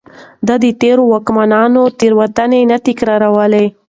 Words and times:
ده 0.47 0.55
د 0.63 0.65
تېرو 0.81 1.03
واکمنانو 1.13 1.83
تېروتنې 1.99 2.61
نه 2.71 2.77
تکرارولې. 2.87 3.65